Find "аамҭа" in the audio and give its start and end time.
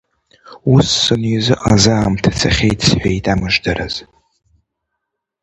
1.95-2.31